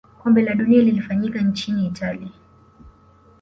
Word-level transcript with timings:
kombe 0.23 0.41
la 0.41 0.53
dunia 0.55 0.81
lilifanyika 0.81 1.41
nchini 1.41 1.85
itali 1.87 2.31